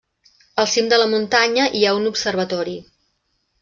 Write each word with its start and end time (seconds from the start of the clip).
Al 0.63 0.69
cim 0.71 0.87
de 0.93 0.99
la 1.03 1.07
muntanya 1.13 1.69
hi 1.81 1.85
ha 1.85 1.95
un 2.01 2.11
observatori. 2.15 2.79